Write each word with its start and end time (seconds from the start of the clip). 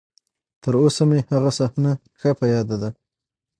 تر 0.61 0.73
اوسه 0.83 1.03
مې 1.09 1.19
هغه 1.31 1.51
صحنه 1.59 1.91
ښه 2.19 2.29
په 2.39 2.45
ياد 2.53 2.69
ده. 2.81 2.89